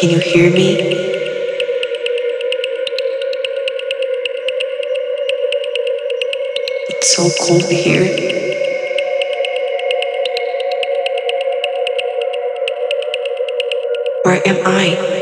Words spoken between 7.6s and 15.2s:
here. Where am I?